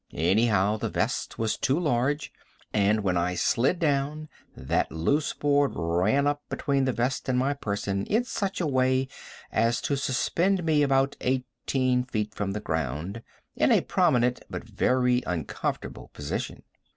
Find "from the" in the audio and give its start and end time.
12.33-12.59